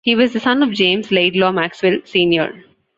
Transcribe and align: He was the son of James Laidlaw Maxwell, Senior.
He 0.03 0.15
was 0.15 0.33
the 0.33 0.39
son 0.39 0.63
of 0.63 0.71
James 0.71 1.11
Laidlaw 1.11 1.51
Maxwell, 1.51 1.99
Senior. 2.05 2.63